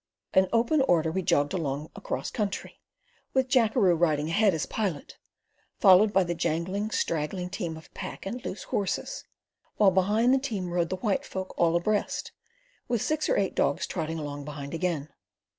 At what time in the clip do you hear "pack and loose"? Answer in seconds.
7.93-8.63